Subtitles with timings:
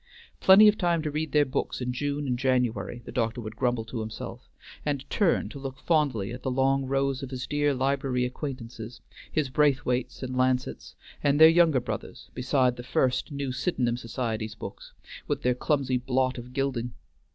[0.39, 3.85] "Plenty of time to read their books in June and January," the doctor would grumble
[3.85, 4.49] to himself,
[4.83, 9.01] and turn to look fondly at the long rows of his dear library acquaintances,
[9.31, 14.91] his Braithwaites and Lancets, and their younger brothers, beside the first new Sydenham Society's books,
[15.27, 16.93] with their clumsy blot of gilding.